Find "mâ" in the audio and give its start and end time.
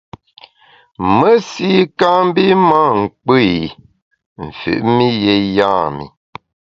2.69-2.81